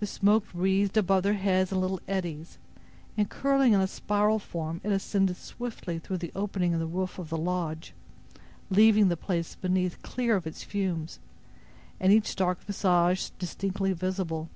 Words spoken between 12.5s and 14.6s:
visage distinctly visible.